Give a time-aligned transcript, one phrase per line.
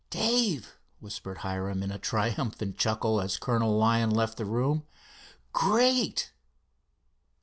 [0.09, 4.87] "Dave," whispered Hiram in a triumphant chuckle, as Colonel Lyon left the room.
[5.53, 6.33] "Great!"